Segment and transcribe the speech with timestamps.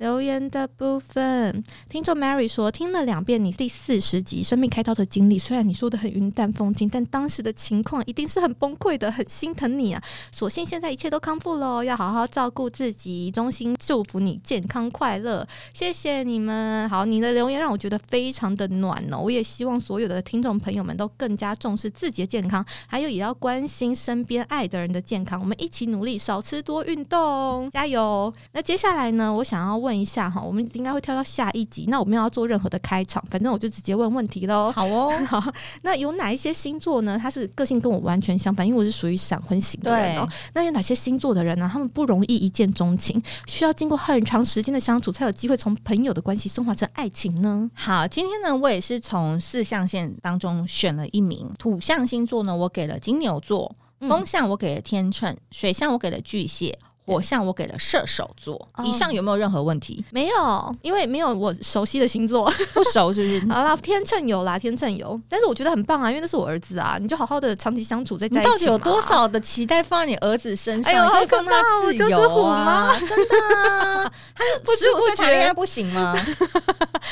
[0.00, 10.02] 留言的部分，听众 Mary 说，听了两遍你第四十集生命开刀的经历，虽然你说的很云淡风轻，但当时的情况一定是很崩溃的，很心疼你啊。
[10.32, 15.46] 所幸现在一切都康复了，要好好照顾自己，衷心祝福你健康快乐。
[15.74, 19.18] 谢谢你们，好，你的留言让我觉得非常的暖哦。
[19.18, 25.38] 我也希望所有的听众朋友们都更加重视自己的健康，还有也要关心身边爱的人的健康。
[25.38, 28.32] 我们一起努力，少吃多运动，加油！
[28.52, 29.89] 那接下来呢，我想要问。
[29.90, 31.86] 问一下哈，我们应该会跳到下一集。
[31.88, 34.70] 那我们要做任何的开场，反正我就直接问问题喽。
[34.70, 35.42] 好哦， 好。
[35.82, 37.18] 那有哪一些星座呢？
[37.20, 40.28] 他是个性跟我完全相反，因为我是属于闪婚型的人哦。
[40.54, 41.68] 那有哪些星座的人呢？
[41.70, 47.68] 他们不容易一见钟情，需要经过很长时间的相处，才有机会从朋友的关系升华成爱情呢？
[47.74, 53.68] 好，今天呢，我也是从四象限当中选了一名土象星座呢，我给了金牛座；
[54.06, 56.78] 风象我给了天秤；水象我给了巨蟹。
[57.06, 60.04] 火象我给了射手座，以上有没有任何问题？
[60.10, 63.40] 没有，因为没有我熟悉的星座，不熟是不是？
[63.52, 68.50] 好啦，天秤有啦，天秤有，但是我觉得很棒啊，因为那是我儿子啊，你就好好的长期相处在在一起。
[68.50, 70.92] 到底有多少的期待放在你儿子身上？
[70.92, 71.52] 哎呦，好可怕！
[71.84, 76.14] 我就是虎妈， 真的，他 不知不觉谈恋爱不行吗？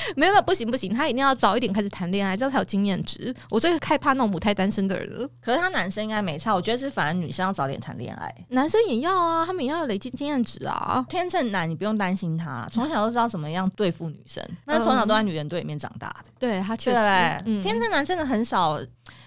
[0.17, 3.35] 没有，不行不行，他一定要早一点开始谈恋爱，这样才有经验值。
[3.51, 5.29] 我最害怕那种母胎单身的人了。
[5.41, 11.05] 可是他男生应该没差，我觉得是反而女生要早点谈恋爱，男生也要啊，他们也要累积经验值啊。
[11.09, 16.31] 天秤男，你不用担心他，从小都知道怎么样对付女生，那从小都在女人堆里面长大的。
[16.39, 18.79] 对他确实，天秤男真的很少。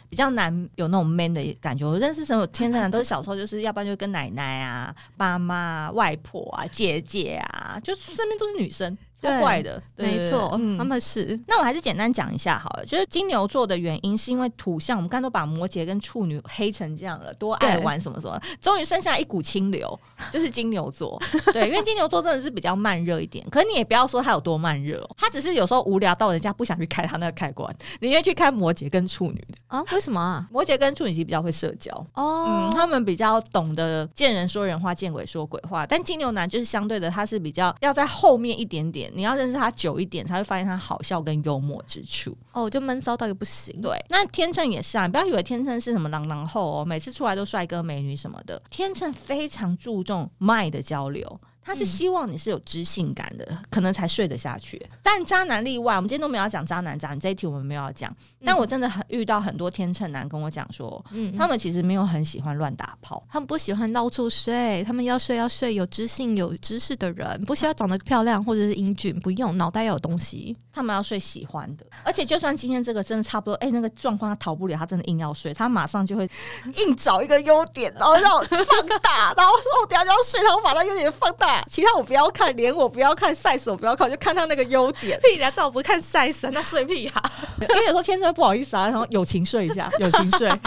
[0.10, 1.88] 比较难有那种 man 的感觉。
[1.88, 8.98] 我认识什么天秤男都是小时候，就是要不然就跟奶奶啊、爸妈、外婆啊、姐姐啊，就身边都是女生。
[9.22, 11.40] 怪的，没错，他们是。
[11.48, 20.00] 那我还是简单讲一下好了，就是金牛座的原因是因为土象，我们刚刚都把摩羯跟处女黑成这样了，多爱玩什么什么， 终于剩下一股清流，
[20.32, 21.22] 就是金牛座。
[21.54, 29.84] 对，因为金牛座真的是比较慢热一点，可是你也不要说他有多慢热，他只是有时候无聊到人家不想去开他那个开关，宁愿去开摩羯跟处女的啊？
[29.92, 30.48] 为什么啊？
[30.52, 39.11] 摩羯跟处女其实比较会社交哦，嗯，他们比较懂得见人说人话，见鬼说鬼话，但金牛男就是相对的，他是比较要在后面一点点。
[39.14, 42.36] 你要认识他久一点，才会发现他好笑跟幽默之处。
[42.54, 43.82] 哦，就闷骚到也不行。
[43.82, 48.62] 对，那天秤也是啊，你不要以为天秤是什么狼狼后哦，每次出来都帅哥美女什么的。
[48.70, 51.40] 天秤非常注重麦的交流。
[51.72, 54.86] 他是希望你是有知性感的，可能才睡得下去。
[55.02, 58.14] 但渣男例外，我们今天都没有要讲渣男渣女这一题，我们没有要讲。
[58.44, 71.86] 但我真的很遇到很多天秤男跟我讲说，嗯，他们其实没有很喜欢乱打炮，他们不喜欢到处睡，他们要睡要睡有知性有知识的人，不需要长得漂亮或者是英俊，不用脑袋要有东西，他们要睡喜欢的。
[72.04, 76.30] 而且就算今天这个真的差不多，哎，那个状况他逃不了，他真的硬要睡，他马上就会
[76.76, 82.32] 硬找一个优点，然后让我放大， 然后说我等下就要睡，然后把他优点放大，其他我不要。
[82.32, 85.20] 看脸我不要看 size，我不要看，就看他那个优点。
[85.22, 87.12] 屁呀，这我不看 size， 那睡屁呀！
[87.60, 90.58] 因为有时候天生不好意思啊，然后友情睡一下， 友情睡，好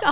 [0.00, 0.10] 笑。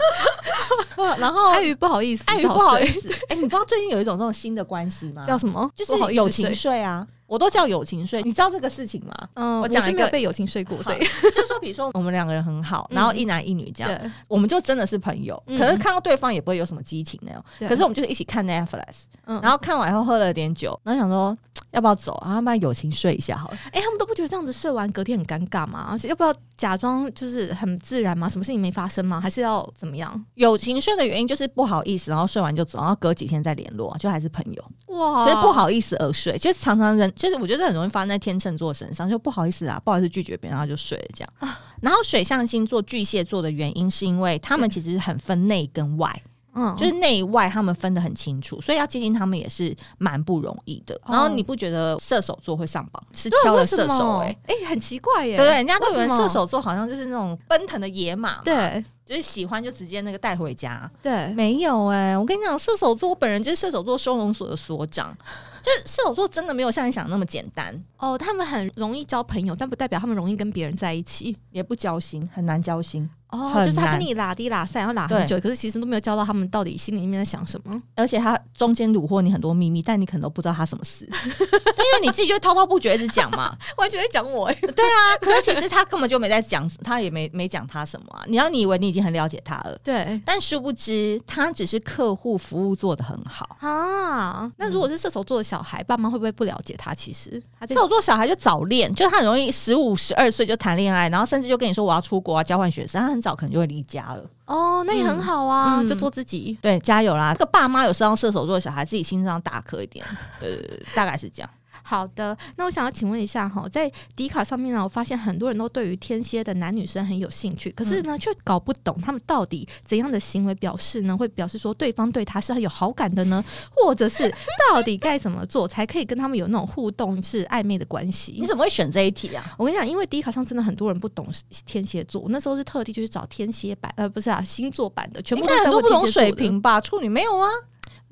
[1.19, 3.11] 然后碍于不好意思，碍于不好意思。
[3.29, 5.25] 哎，你不知道最近有一种这种新的关系吗？
[5.27, 5.69] 叫什么？
[5.75, 7.07] 就是友情睡啊。
[7.27, 9.15] 我都叫友情睡，你知道这个事情吗？
[9.35, 10.99] 嗯，我讲一个被友情睡过，对，
[11.31, 15.41] 就是说，比如说我们两个人很好，然后一男一女这样，我们就真的是朋友。
[15.47, 17.43] 可是看到对方也不会有什么激情那种。
[17.69, 21.37] 可是我们就是一起看 Netflix，然后看完以后喝了点酒，然后想说
[21.73, 22.41] 要不要走啊？
[22.41, 23.59] 把友情睡一下好了。
[23.73, 25.89] 哎，他们都不觉得这样子睡完隔天很尴尬吗？
[25.91, 28.29] 而且要不要假装就是很自然吗？
[28.29, 29.21] 什么事情没发生吗？
[29.21, 30.25] 还是要怎么样？
[30.35, 34.65] 友情睡的原因就是不好意思，然后睡完就走，然后隔几天再联络，就还是朋友。
[34.97, 37.89] 哇，就是不好意思而睡，就是常常人就是我觉得很容易。
[37.89, 41.33] 发生在天秤座身上，就不好意思啊，不好意思拒绝别人，然后就睡了这样。
[41.81, 46.13] 然后水象星座巨蟹座的原因，是因为他们其实很分内跟外，
[46.55, 51.01] 嗯，就是内外他们分得很清楚，所以要接近他们也是蛮不容易的。
[51.07, 54.19] 然后你不觉得射手座会上榜，是挑了射手？
[54.19, 55.57] 哎哎，很奇怪耶，对不对？
[55.57, 58.85] 人家都以为射手座好像就是那种奔腾的野马，对。
[59.07, 65.17] 就是喜欢就直接那个带回家，对，没有哎，我跟你讲，射手座我本人就是射手座收容所的所长，
[65.63, 67.81] 就是射手座真的没有像你想那么简单。
[67.99, 73.09] 哦，他们很容易交朋友，但不代表他们容易跟别人在一起，也不交心，很难交心。
[73.37, 77.81] 哦，就是他跟你拉低拉散，然后拉很久，可是其实都没有教到他们到底心里面在想什么。
[77.95, 84.53] 而且他中间虏获你很多秘密，但你可能都不知道他什么事， 因为你自己就滔滔不绝一直讲嘛，完全在讲我。
[84.53, 88.25] 对啊，可是其实他根本就没在讲，他也没没讲他什么啊。
[88.27, 94.51] 你要你以为你已经很了解他了，对，但殊不知他只是客户服务做的很好啊。
[94.57, 96.95] 那如果是射手座的小孩，爸妈会不会不了解他？
[96.95, 104.15] 其实射手座小孩就早恋，就他很容易十五十二岁就谈恋爱，然后甚至就跟你说我要出国啊，交换学生，他很早可能就会离家。
[104.15, 106.57] 了哦，那也很好啊，就做自己。
[106.63, 107.33] 对，加油啦！
[107.33, 110.07] 这个爸妈有生射手座的小孩，自己心脏大颗一点。
[110.39, 111.51] 对对对，大概是这样。
[111.89, 124.29] 好的，那我想要请问一下哈，在迪卡上面呢，我发现很多人都对于天蝎的男女生很有兴趣，可是呢，却搞不懂他们到底怎样的行为表示呢，会表示说对方对他是很有好感的呢， 或者是
[124.69, 128.37] 到底该怎么做才可以跟他们有那种互动是暧昧的关系？
[128.41, 129.55] 你怎么会选这一题啊？
[129.57, 131.29] 我跟你讲，因为迪卡上真的很多人不懂
[131.65, 136.81] 天蝎座，我那时候是特地就去找天蝎版，呃，不是啊，星座版的，全部都不懂水平吧？
[136.81, 137.49] 处女没有啊？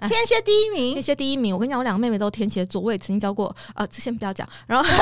[0.08, 1.54] 天蝎第一名，天蝎第一名。
[1.54, 3.54] 我跟你讲，我两个妹妹都天蝎座，我也曾经教过。
[3.74, 4.46] 呃，这先不要讲。
[4.66, 4.84] 然后，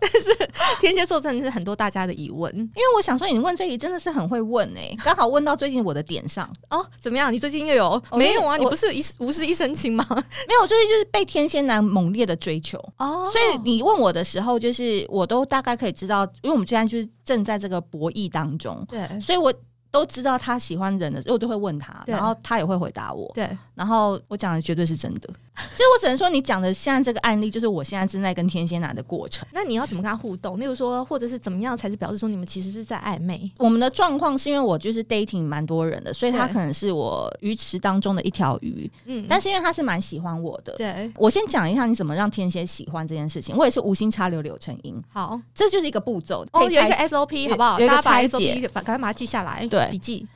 [0.00, 0.34] 但是
[0.80, 6.84] 天蝎座真的是很多大家的疑问，因为我想说，你问这题真的是很会问哎，刚好问到最近我的点上哦。
[7.00, 7.32] 怎么样？
[7.32, 8.56] 你最近又有没有啊？
[8.56, 10.04] 你不是一无事一身轻吗？
[10.48, 13.30] 没有，最近就是被天蝎男猛烈的追求哦。
[13.30, 19.52] 所以你问我的时候，就是我都大概可以知道，因为我们现在就是正在这个博弈当中，对，所以我。
[19.92, 23.30] 都知道他喜欢人的，我都会问他，然后他也会回答我。
[23.34, 25.28] 对，然后我讲的绝对是真的。
[25.76, 29.46] 所以我只能说，你讲的现在这个案例，就是我现在正在跟天蝎男的过程。
[29.52, 30.58] 那你要怎么跟他互动？
[30.58, 33.50] 例如说，或者是怎么样才是表示说你们其实是在暧昧？
[33.58, 38.90] 我们的状况是因为我就是 dating 蛮多人的，所以他可能是我鱼池当中的一条鱼。
[39.04, 40.74] 嗯，但是因为他是蛮喜欢我的。
[40.78, 43.54] 对，我先讲一下你怎么让天蝎喜欢这件事情。
[43.54, 45.00] 我也是无心插柳柳成荫。
[45.12, 46.46] 好，这就是一个步骤。
[46.52, 47.78] 哦，有一个 SOP 好不好？
[47.78, 49.66] 有一个拆解，把赶快把它记下来。
[49.68, 50.26] 对，笔记。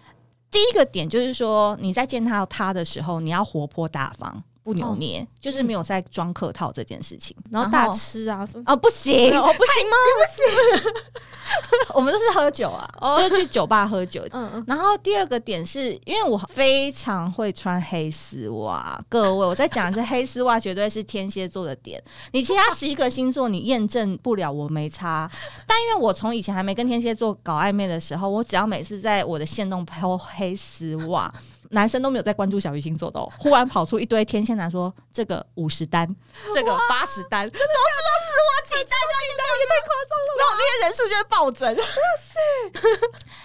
[0.51, 7.37] 第一个点就是说，你在见到他的时候，你要活泼大方，不扭捏，就是没有在装客套这件事情。
[7.51, 9.97] 然后大吃啊，哦不行， 哦不行吗？
[10.17, 10.93] 不行。
[11.95, 12.89] 我们都是喝酒啊，
[13.19, 14.23] 就是去酒吧喝酒。
[14.33, 22.03] 嗯嗯，然后第二个点是因为我非常会穿黑丝袜，各位，我在讲是黑丝袜绝对是天蝎座的点。
[22.33, 25.31] 你其他十一个星座你验证不了，我没差。
[25.67, 31.33] 但因为我从以前还没跟天蝎座搞暧昧的时候，我只要每次在我的线洞抛黑丝袜，
[31.71, 36.07] 男生都没有在关注小鱼星座的哦，忽然跑出一堆天蝎男说这个五十单，
[36.55, 38.99] 这个八十单，真的都知道丝袜几单。
[39.69, 41.75] 太夸张了，那那些人数就会暴增。
[41.75, 41.83] 哇
[42.23, 42.39] 塞，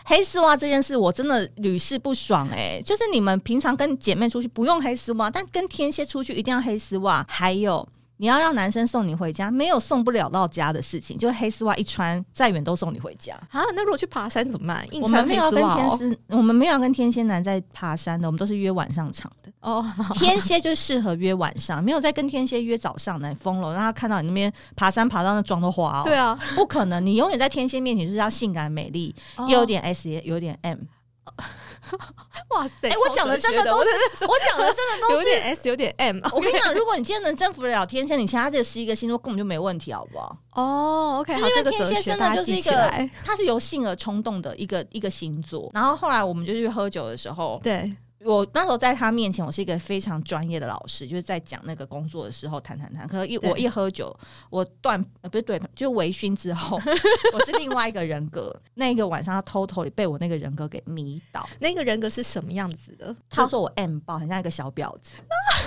[0.06, 2.81] 黑丝袜这件事我真的屡试不爽哎！
[2.85, 7.25] 就是你们平常跟姐妹出去不用黑丝袜，但跟天蝎出去一定要黑丝袜。
[7.27, 7.88] 还有，
[8.21, 13.63] 你要让男生送你回家，没有送不了到家的事情，就是黑丝袜一穿，再远都送你回家啊！
[13.73, 14.88] 那如果去爬山怎么办？
[15.01, 19.51] 我们没有跟天蝎，我们没有跟天蝎男在爬山的，我们都是约晚上场的。
[19.62, 19.83] 哦，
[20.13, 26.03] 天蝎就适合约晚上，没有在跟天蝎约早上的疯了，让他看到你那边爬山爬到那妆都花哦。
[26.06, 29.15] 对啊，不可能，你永远在天蝎面前就是要性感美丽，
[29.50, 30.77] 又有点 S，也有点 M。
[32.50, 32.89] 哇塞！
[32.89, 33.79] 哎，我讲的真的都
[34.15, 36.19] 是，我讲的真的 都是有点 S，有点 M。
[36.33, 40.35] 我跟你讲，如果你今天能征服得了天蝎，你其他这十一个星座根本就没问题，好不好？
[40.53, 45.69] 哦，OK，因为天蝎真的就是一个，它是由性而冲动的一个一个星座。
[45.73, 47.91] 然后后来我们就去喝酒的时候，对。
[48.23, 53.07] 我那时候在他面前，我是一个非常专业的老师，就是在讲那个工作的时候谈谈谈。
[53.07, 54.15] 可是一我一喝酒，
[54.50, 56.77] 我断呃不是对，就微醺之后，
[57.33, 58.56] 我是另外一个人格。
[58.75, 61.47] 那个晚上，他偷偷被我那个人格给迷倒。
[61.59, 63.15] 那个人格是什么样子的？
[63.29, 65.12] 他说我 M 爆，很像一个小婊子。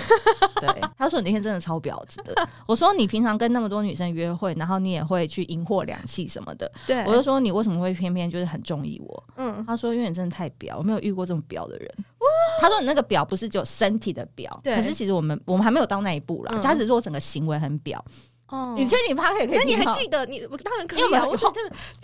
[0.61, 2.33] 对，他说你那天真的超婊子的。
[2.65, 6.71] 我说你平常跟那么多女生约会，然后你也会去淫货两气什么的。
[6.87, 9.23] 对，我就说你为什么会偏偏就是很中意我？
[9.35, 11.95] 嗯，他说因为你真的太婊，我没有遇过这么婊的人。
[12.59, 16.59] 他说：“你那个表不是只有身体的表，可是其实我们我们还没有到那一步啦。
[16.61, 18.03] 他只是说整个行为很表。
[18.47, 19.47] 哦，你确定你趴可以？
[19.47, 20.23] 那你还记得？
[20.27, 21.25] 你我当然可以啊！
[21.25, 21.35] 我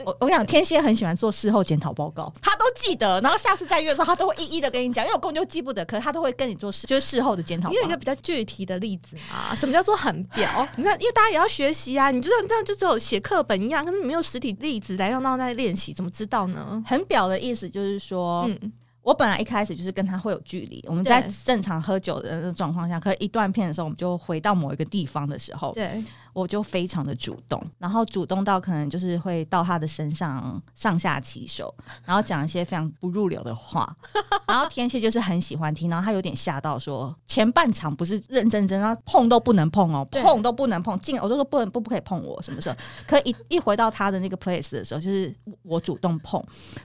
[0.06, 5.06] 我我讲天蝎很喜欢做事后检讨报告，他都记得，然后下次再约的时候，他都会一一的跟你讲。
[5.06, 7.70] 因为我根本就记不得，可是他都会跟你做事，就是事后的检讨。
[7.70, 9.54] 你有一个比较具体的例子啊？
[9.54, 10.68] 什么叫做很表？
[10.78, 16.84] 你看，因为大家也要学习啊，你就像这样，就只有写课本一样，可是你没有实体例子来让大家练习，怎么知道呢？
[16.88, 18.74] 很表的意思就是说，嗯。
[19.04, 26.04] 我本来一开始就是跟他会有距离，我们在正常喝酒的状况下，可一断片的时候，我们就回到某一个地方的时候，对。
[26.34, 31.74] 我就非常的主动，然后主动到可能就是会到他的身上上下其手，
[32.06, 33.94] 然后讲一些非常不入流的话，
[34.48, 42.76] 然后天蝎就是很喜欢听，然后他有点吓到说前半场不是认真真，然后碰都不能碰哦，碰都不能碰，进我都说不能不不可以碰我什么时候，
[43.08, 45.34] 可一一回到他的那个 place 的时候，就是
[45.64, 46.42] 我主动碰，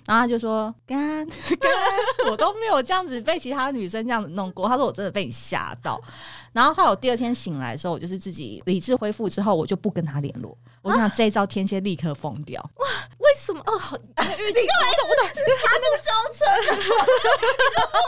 [0.07, 1.71] 然后他就说干干，
[2.31, 6.01] 我都没有这样子被其他女生这样子弄过，他说我真的被你吓到。
[6.57, 10.57] 然后后来我第二天醒来的时候，我就是自己理智恢复之后，我就不跟他联络。
[10.81, 12.59] 我想这一招天蝎立刻疯掉。
[12.77, 12.87] 哇，
[13.19, 13.61] 为什么？
[13.67, 14.25] 哦，好， 你干嘛？
[14.89, 15.29] 我懂， 我懂。
[15.29, 16.41] 他那个娇嗔，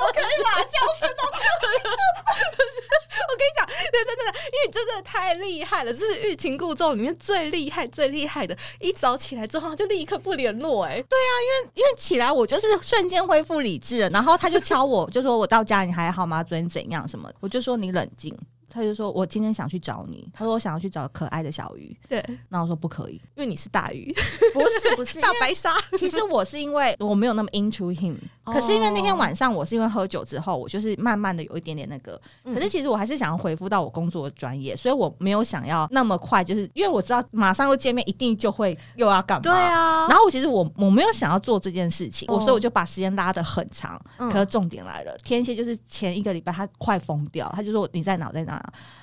[0.07, 1.29] 我可以把他娇嗔到。
[3.29, 8.57] 我跟你讲，对对对，因为真的太厉害了，这是欲擒故纵里面最厉害、最厉害的。
[8.81, 16.43] 一早起来之后就立刻不联络，哎，对啊，因为因为起来我就是瞬间恢复理智了，然后他就敲我，就说我到家你还好吗？
[16.43, 17.31] 昨天怎样什么？
[17.41, 18.37] 我就说你冷静。
[18.71, 24.13] 他就说：“我今天想去找你。”他说：“我想要去找可爱的小鱼。”对，那我说：“不可以，因为你是大鱼，
[24.53, 25.71] 不是 不是大白鲨。
[25.97, 32.21] 其实我是因为我没有那么 into him，可是因为那天晚上我是因为喝酒之后，我就是慢慢的有一点点那个。
[32.45, 39.43] 可是其实我还是想要回复到我工作的专业，所以我没有想要那么快，就是因为我知道马上又见面，一定就会又要干嘛。
[39.43, 40.07] 对啊。
[40.09, 44.01] 然后我其实我我没有想要做这件事情，我所以我就把时间拉的很长。
[44.19, 48.58] 可是重点来了，天蝎就是前一个礼拜他快疯掉，他就说你在哪在哪。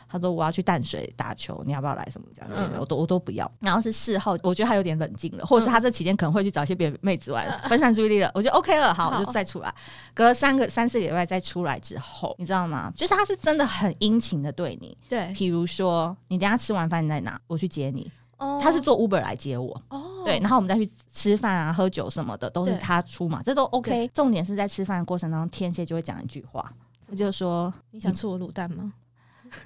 [0.07, 2.07] 他说我要去淡水打球，你要不要来？
[2.11, 3.51] 什么这样的，我都我都不要。
[3.59, 8.31] 然后是事后，我觉得他有点冷静了，或者是他这期间可能会去找一些别的妹子玩， 分散注意力了。
[8.33, 9.73] 我觉得 OK 了，好，我就再出来。
[10.13, 12.91] 隔了三个三四个礼拜再出来之后，你知道吗？
[12.95, 14.97] 就是他是真的很殷勤的对你。
[15.09, 17.39] 对，比如说你等下吃完饭你在哪？
[17.47, 18.09] 我去接你。
[18.37, 19.81] 哦，他是坐 Uber 来接我。
[19.89, 24.07] 哦，对，然后我们再去吃饭啊、喝酒什么的，都是他出嘛，这都 OK。
[24.13, 26.71] 重点是在吃饭的过程当中，天蝎就会讲一句话，
[27.09, 28.93] 他就说：“你想吃我卤蛋吗？”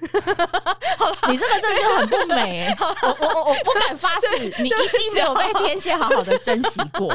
[1.28, 2.86] 你这个真的很不美， 我
[3.20, 7.08] 我我我不敢发誓，你一定没有被天蝎好好的珍惜过。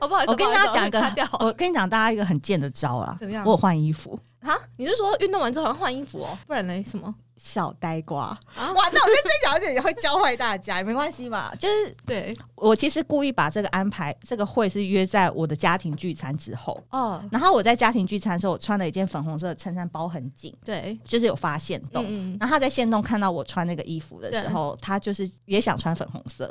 [0.00, 0.22] 好 不好？
[0.26, 1.00] 我跟大家讲一个，
[1.40, 3.16] 我跟你讲大家一个很贱的招啊！
[3.20, 3.44] 怎么样？
[3.46, 4.58] 我换衣服啊？
[4.76, 6.38] 你是说运动完之后要换衣服哦？
[6.46, 6.82] 不然呢？
[6.88, 7.12] 什么？
[7.44, 8.88] 小呆瓜，啊哇！
[8.92, 11.52] 那我觉得这讲一点也会教坏大家，也 没关系嘛。
[11.56, 17.22] 就是对我其实故意把这个安排，这个会是约在我的家庭聚餐之后哦。
[17.32, 22.04] 然后我在家庭聚餐的时候，我穿了一件粉红色的衬衫，包很紧，对，就是有发现洞。
[22.38, 26.46] 然后他在线洞看到我穿那个衣服的时候，他就是也想穿粉红色，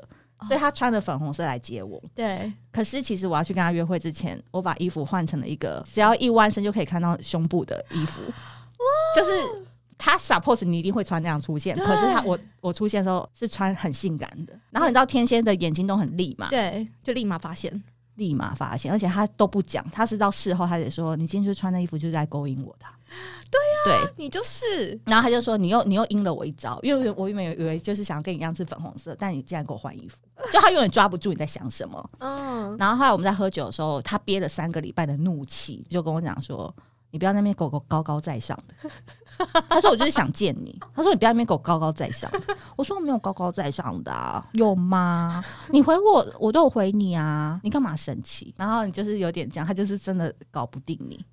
[0.45, 2.03] 所以他穿着粉红色来接我。
[2.13, 8.19] 对，可是其实我要去跟他约会之前，我把衣服换成了一个只要一弯身就可以看到胸部的衣服，
[9.15, 9.31] 就是。
[10.03, 16.47] 他 suppose 你一定会穿那样出现，可是他我我出现的时候是穿很性感的，然后你知道天蝎的眼睛都很利嘛？
[16.49, 17.83] 对，就立马发现，
[18.15, 22.85] 立马发现，而且他都不讲，他是到事后他得说，你今天就穿那衣服就是在勾引我的，
[23.51, 30.17] 对呀，对，你就是，然后他就说你又你又阴了我一招，因为我原本以为就是想要跟你一样是粉红色，但你竟然给我换衣服，
[30.51, 36.73] 就他永远抓不住你在想什么，嗯，然后后来我们在喝酒的时候，他憋了三个礼拜的怒气，就跟我讲说。
[37.11, 38.89] 你不要那边狗狗高高在上的，
[39.69, 40.79] 他说我就是想见你。
[40.95, 42.31] 他说你不要那边狗高高在上，
[42.75, 45.43] 我说我没有高高在上的啊，有吗？
[45.69, 48.53] 你回我，我都有回你啊，你干嘛生气？
[48.57, 51.23] 然后你就是有点这样，他就是真的搞不定你，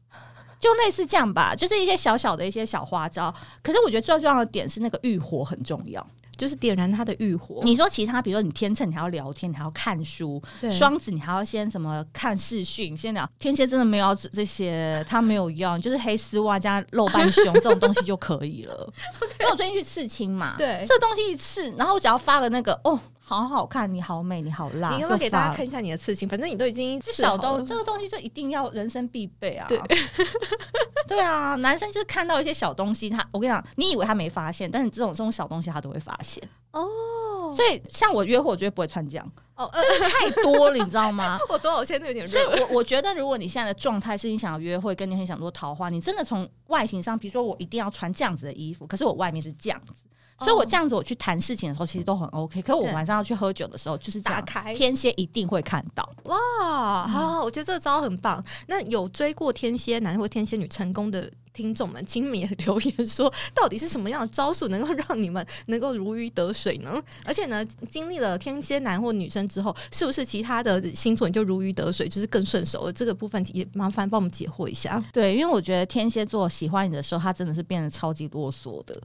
[0.58, 3.32] 就类似这样吧，就是一些小小的一些小花招。
[3.62, 6.04] 可是我觉得最重要的点是那个欲火很重要。
[6.38, 7.60] 就是点燃他的欲火。
[7.64, 10.40] 你说其他，比如说你天秤，你还要聊天，你还要看书；
[10.70, 13.28] 双子，你还要先什么看视讯，先聊。
[13.38, 18.90] 天蝎真的没有这些，他没有要，就是黑丝袜加露半胸这种东西就可以了。
[19.40, 22.98] 因为我最近去刺青嘛，对，这东西一刺，然后我只要发了那个哦。
[23.28, 26.26] 好好看，你好美，你好辣，你要不要给大家看一下你的刺青？
[26.26, 29.66] 反正你都已经小东，这个东西就一定要人生必备啊！
[29.68, 29.78] 对，
[31.06, 37.52] 对啊，男生就是看到一些小东西，他我跟你讲，你以为他没发现，但是这种这种小东西他都会发现哦。
[37.54, 41.38] 所以像我约会，我绝对不会穿这样哦，真的太多了，你知道吗？
[41.50, 42.32] 我多少现在有点热。
[42.32, 50.07] 所以我我觉得，如果你现在的状态是你想要约会，跟你很想做桃花，你真的从外形上，比如说我一定要穿这样子的衣服，可是我外面是这样子。
[50.38, 52.62] 所以，我这样子我去谈事情的时候，其实都很 OK。
[52.62, 56.08] 可是我晚上要去喝酒的时候，就是打开天蝎一定会看到。
[56.24, 58.42] 哇，好，我觉得这个招很棒。
[58.66, 67.02] 那有追过天蝎男或天蝎女成功的听众们，请你们 留言说，到底是什么样的招数能够让你们能够如鱼得水呢？
[67.24, 72.92] 而且呢，经历了天蝎男或女生之后，是不是其他的星座你就如鱼得水，就是更顺手了？
[72.92, 75.02] 这个部分也麻烦帮我们解惑一下。
[75.12, 78.96] 对，因为我觉得天蝎座喜欢你的时候，他真的是变得超级啰嗦的。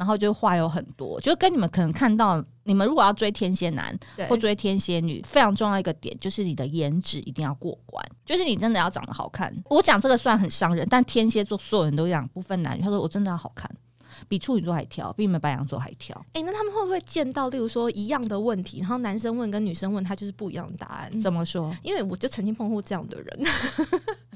[0.00, 3.94] 然后就话有很多，就跟你们可能看到，你们如果要追天蝎男
[4.30, 9.54] 或追天蝎女，非常重要一个点就是你的颜值一定要过关，就是你真的要长得好看。
[9.68, 13.70] 我讲这个虽然很伤人，但天蝎座所有人都讲不分男女，他说我真的要好看。
[14.26, 16.14] 比处女座还挑，比你们白羊座还挑。
[16.32, 21.20] 哎，那他们会不会见到，例如说一样的问题，然后男生问跟女生问，他就是不一样的答案？
[21.20, 21.74] 怎么说？
[21.82, 23.40] 因为我就曾经碰过这样的人。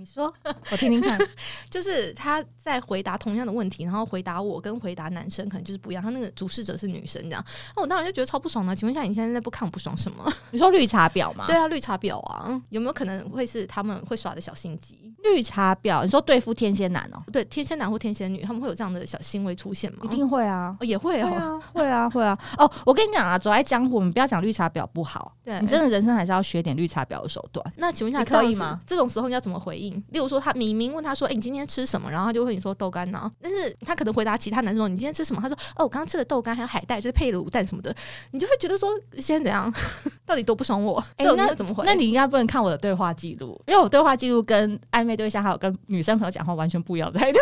[0.04, 0.30] 你说，
[0.70, 1.18] 我听听看。
[1.70, 6.02] 就是他在回答同样的问题，然后回答我跟回答男生可能就是不一样。
[6.02, 7.42] 他那个主事者是女生，这样，
[7.74, 8.76] 那我当然就觉得超不爽的。
[8.76, 10.30] 请问一下，你现在在不看我不爽什么？
[10.52, 11.46] 你说绿茶婊吗？
[11.46, 15.14] 对啊，绿茶婊啊，有没有可能会是他们会耍的小心机？
[15.22, 17.22] 绿茶婊，你说对付天蝎男哦？
[17.32, 20.00] 对，天蝎男或天蝎女，他们会有这样的小行为出现吗？
[20.02, 20.76] 一定会啊。
[20.82, 22.38] 也会啊，会啊，会啊。
[22.58, 25.32] 哦，我跟你讲啊，走在江湖，我们不要讲绿茶婊不好。
[25.42, 27.64] 对你真的人生还是要学点绿茶婊的手段。
[27.76, 28.78] 那请问一下，可以吗？
[28.86, 29.93] 这种时候你要怎么回应？
[29.94, 30.04] 情。
[30.10, 37.94] 例如说，他明明问他说：“哎，你今天吃什么？”然后他就会你说豆干呢，但是他可能回答其他男生：“你今天吃什么？”他说：“哦，我刚刚吃了豆干，还有海带，就是配了卤蛋什么的。
[38.32, 39.72] ”你就会觉得说，现在怎样？
[40.26, 41.02] 到底多不爽我？
[41.16, 41.84] 哎，那怎么回？
[41.86, 47.38] 那你应该不能看我的对话记录，因为我对话记录跟暧昧对象还有跟女生朋友讲话完全不一样的态度。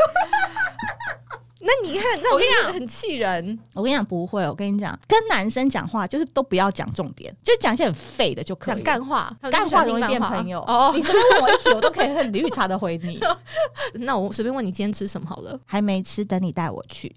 [1.65, 3.59] 那你看，那我跟你讲很气人。
[3.73, 8.75] 我跟你讲不会，我跟你讲，跟男生讲话就是都不要讲重点，就讲一些很废的就可以。
[8.75, 10.61] 讲干话，干话容易变朋友。
[10.63, 13.21] 哦，你随便问我一题，我都可以很绿茶的回你。
[13.95, 15.59] 那我随便问你今天吃什么好了？
[15.65, 17.15] 还没吃，等你带我去。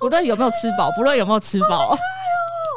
[0.00, 1.96] 不论有没有吃饱，不论有没有吃饱。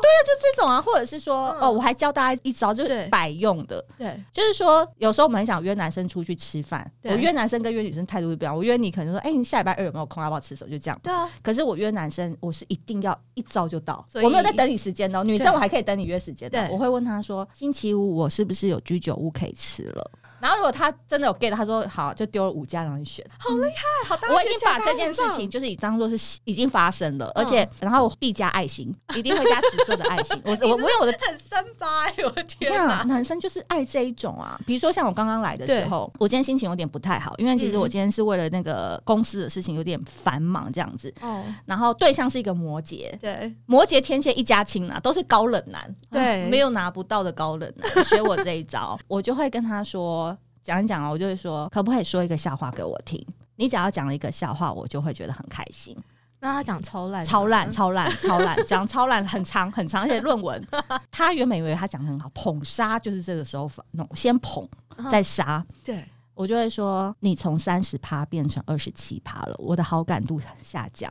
[0.01, 3.83] 对啊，就这种啊，或者是说，哦，我还教大家一招，就是百用的。
[3.97, 8.55] 对，就是说，有时候我们很想约男生出去吃饭，我约男生跟约女生态度不一样。
[8.55, 10.23] 我约你可能说，哎，你下礼拜二有没有空？
[10.23, 10.71] 要不要吃什么？
[10.71, 10.99] 就这样。
[11.03, 11.29] 对啊。
[11.41, 15.23] 可是我约男生，我是一定要一招就到，我没有在等你时间哦。
[15.23, 20.11] 女生我还可以等你约时间的，我会问他说，星期五我是不是有居酒屋可以吃了？
[20.39, 24.33] 然后如果他真的有 get，他说好，就丢了五家让你选，好厉害，好大。
[24.33, 30.39] 我已经把这件事情就是已当做是已经发生了，而且然后必加爱心，一定会加紫色的爱心。
[30.45, 33.03] 我我我有我的很三八，我的天啊！
[33.07, 41.13] 男生就是爱这一种啊，比如说像我刚刚来的时候，我今天心情有点不太好，因为其实我今天是为了那个公司的事情有点繁忙这样子。
[41.21, 41.43] 哦。
[41.65, 50.27] 然后对象是一个摩羯，对，摩羯天蝎一家亲啊，都是高冷男，对，没有拿不到的高冷男，学我这一招，我就会跟他说。
[50.67, 53.25] 讲一讲啊，我就会说，可不可以说一个笑话给我听？
[53.55, 55.95] 你只要讲了一个笑话，我就会觉得很开心。
[56.41, 60.61] 那他讲超烂，超烂，超烂，超烂，讲超烂，很长很长，而且论文。
[61.09, 64.67] 他原本以为他讲的很好，捧杀就是这个时候弄，先捧
[65.09, 65.65] 再杀。
[65.85, 71.09] 对我就会说，你从三十趴变成二十七趴了，我的好感度下降。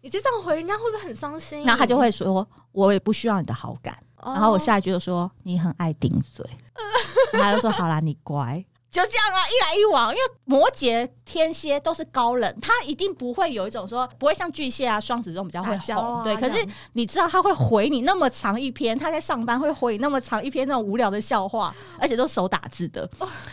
[0.00, 1.62] 你就这样回人家，会不会很伤心？
[1.62, 3.96] 然后他就会说，我也不需要你的好感。
[4.20, 6.44] 然后我下一句就说，你很爱顶嘴。
[7.32, 8.62] 他就说，好啦，你乖。
[8.90, 16.34] 就这样啊，一来一往，因为摩羯、天蝎都是高冷，他一定不会有一种说不会像巨蟹啊、双子这种比较会哄，对。
[16.36, 23.08] 可是你知道他会回你那么长一篇，他在上班会回你那么长一篇那种无聊的笑话，而且都手打字的，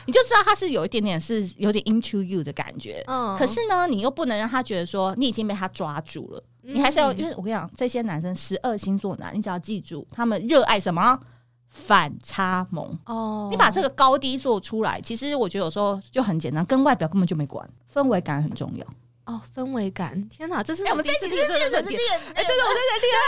[0.07, 3.03] 你就知道他是有一点点是有点 into you 的感觉。
[3.05, 3.37] 嗯。
[3.37, 11.19] 可是呢，你又不能让他觉得说你已经被他抓住了，你还是要，因为我跟你讲，这些男生十二星座男，你只要记住，他们热爱什么？
[11.85, 18.85] 反差萌哦，你把这个高低做出来，其实我觉得有时候就很简单，跟外表根本就没关，氛围感很重要。
[19.27, 20.23] 哦，氛围感！
[20.29, 21.49] 天哪，这是我们这几天练。
[21.49, 23.21] 哎，对对，我在在恋爱，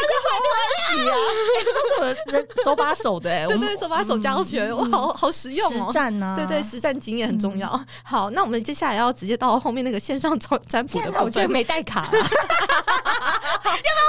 [0.96, 1.16] 恋爱啊！
[1.56, 5.88] 哎，这都是我的手把手的，哎，对对，手把手教学，哇，好好实用哦。
[5.88, 6.36] 实战呢？
[6.38, 7.70] 对对，实战经验很重要。
[8.02, 12.24] 好，那我们接下来要直接到后面那个线上占占卜的部分，没带卡，要不要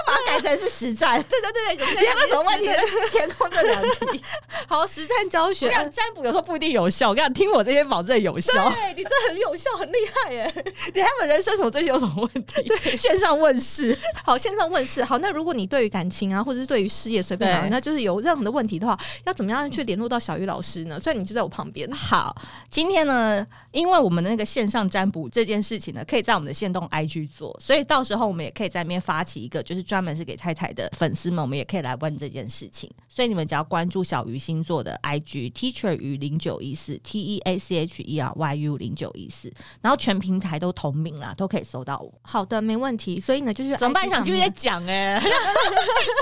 [0.07, 1.20] 把它改成是实战？
[1.24, 2.68] 对对对对，你有什么问题？
[3.11, 4.22] 填空这两题。
[4.68, 5.68] 好，实战教学。
[5.92, 8.70] 占卜有时候不一定有效，我跟你讲听我这些保证有效。
[8.70, 10.64] 对你这很有效，很厉害耶！
[10.94, 12.62] 你还有人生什么这些有什么问题？
[12.62, 15.18] 对，线上问世， 好，线上问世，好。
[15.18, 21.00] 那如果你对于感情啊，或者是对于事业随便，那就是有任何的问题的话，要怎么样去联络到小鱼老师呢？
[21.00, 21.90] 虽然你就在我旁边。
[21.92, 22.36] 好，
[22.70, 32.90] 今天呢，因为我们的那个线上占卜这件事情呢，可以在我们的线动 IG 做，所以到时候我们也可以在那边发起一个，就是专门是给太太的粉丝们，我们也可以来问这件事情。
[33.20, 39.52] 所以你们只要关注小鱼星座的 IG Teacher 鱼零九一四 T E A C H E R Y U 零九一四，
[39.83, 42.11] 然后全平台都同名啦，都可以搜到我。
[42.22, 43.20] 好的，没问题。
[43.20, 44.09] 所以呢，就是怎么办？
[44.09, 45.28] 想继续在讲哎， 太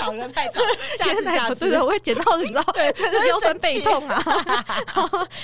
[0.05, 0.61] 早了，太早。
[0.99, 2.65] 下次下次，我会剪到你知道，
[3.29, 4.21] 腰酸背痛啊。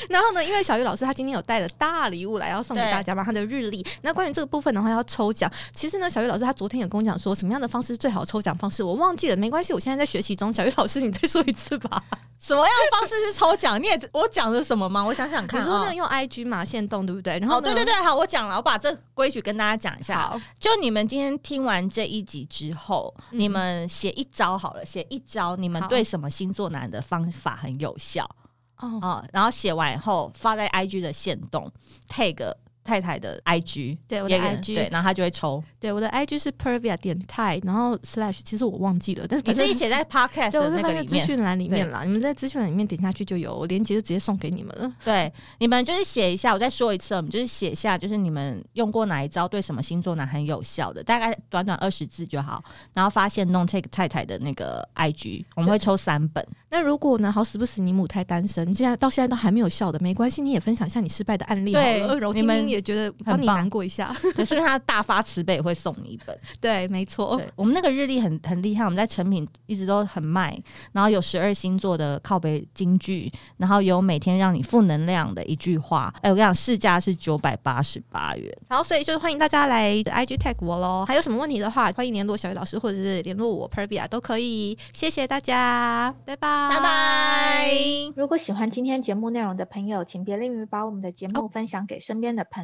[0.08, 3.86] 然后呢，因为小鱼老师他今天有带了大礼物来要送给大家嘛，他的日历。
[4.02, 5.48] 那关于这个部分的话，要抽奖。
[5.72, 10.52] 其实呢，小鱼老师他昨天有跟我讲说，什么样的方式最好抽奖方式，我忘记了，没关系，我现在在学习中。
[10.52, 12.02] 小鱼老师，你再说一次吧。
[12.40, 13.80] 什么样的方式是抽奖？
[13.82, 15.02] 你也我讲的什么吗？
[15.02, 15.62] 我想想看。
[15.62, 17.38] 你说那个用 IG 嘛，线动对不对？
[17.38, 20.28] 然后对对对，好，我讲了，我把这规矩跟大家讲一下。
[20.28, 28.28] 好，就你们今天听完这一集之后，你们写一招好了，写一招，你们对什么星座男的方法很有效
[28.76, 29.24] 哦。
[29.32, 31.70] 然后写完以后发在 IG 的线动
[32.10, 32.54] ，tag。
[32.84, 35.64] 太太的 I G，对我的 I G，对，然后他就会抽。
[35.80, 42.02] 对我的 I G 是 Pervia 点泰，然后 Slash，其实我忘记了，但是你自己写在 Podcast 的那个资讯栏里面啦。
[42.04, 44.92] 你们在资讯栏里面点下去就有我链接，就直接送给你们了。
[45.02, 52.62] 对，你们就是写一下，我再说一次，我们就是写下，就是你们用过哪一招对什么星座男很有效的，大概短短二十字就好。
[52.92, 56.46] 然后发现 Non Take 太太的那个 I G，我们会抽三本。
[56.68, 62.73] 那如果呢，好死不死你母胎单身，现在到现在都还没有效的，没关系，你也分享一下你失败的案例好了，你们。
[62.74, 64.14] 也觉得帮你难过一下。
[64.34, 66.38] 对，所以他大发慈悲也会送你一本。
[66.60, 67.36] 对，没错。
[67.36, 70.56] 对，我们那个日历很很厉害，我们在成品一直都很卖，
[70.92, 76.12] 然后有十二星座的靠背金句，然后有每天让你负能量的一句话。
[76.22, 78.52] 哎，我跟你讲，市价是九百八十八元。
[78.68, 81.04] 然后，所以就欢迎大家来 IG tag 我喽。
[81.06, 84.76] 还有什么问题的话，欢迎联络小雨老师，或者是联络我 Pervia 都可以。
[84.92, 87.70] 谢谢大家，拜拜，拜拜。
[88.16, 92.63] 如果喜欢今天节目内容的朋友，请别吝于把我们的节目分享给身边的朋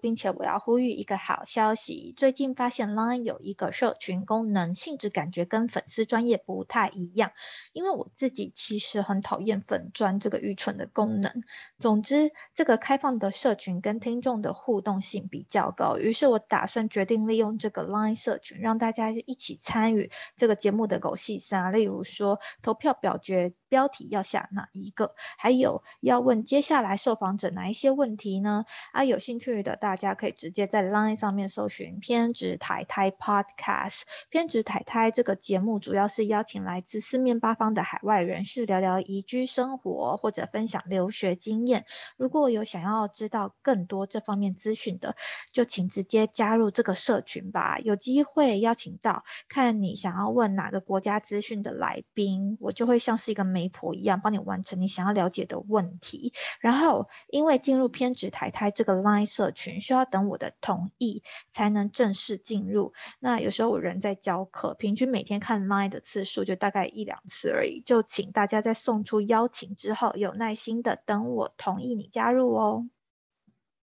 [0.00, 7.30] 并且我要呼吁一个好消息：最近发现 Line 有一个社群功能，性质感觉跟粉丝专业不太一样。
[7.72, 11.32] 因为我自己其实很讨厌粉专这个愚蠢的功能。
[11.78, 23.52] 总之，这个开放的社群跟听众的互动性比较高，于是我打算决定利用这个 Line 社群，让大家一起参与这个节目的狗戏三，例如说投票表决。
[23.72, 25.14] 标题要下哪一个？
[25.38, 28.66] 还有要问接下来受访者哪一些问题呢？
[28.92, 34.02] 啊，有些兴趣的大家可以直接在 Line 上面搜寻“偏执台台 Podcast”。
[34.28, 41.86] 偏执台台这个节目主要是邀请来自四面八方的海外人士聊聊移居生活或者分享留学经验。
[42.18, 45.16] 如果有想要知道更多这方面资讯的，
[45.50, 47.78] 就请直接加入这个社群吧。
[47.78, 53.72] 有机会邀请到看你想要问哪个国家资讯的来宾，我就会像是一个媒。
[53.72, 62.92] 婆一样帮你完成你想要了解的问题，然后因为进入偏执台台这个 Line 社群需要等我的同意才能正式进入。
[63.20, 67.80] 那有时候我人在教课，平均每天看 Line 的次数就大概一两次而已。
[67.84, 72.84] 就请大家在送出邀请之后，有耐心的等我同意你加入哦。